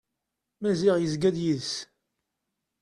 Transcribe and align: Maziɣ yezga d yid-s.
Maziɣ 0.61 0.95
yezga 0.99 1.29
d 1.35 1.37
yid-s. 1.43 1.73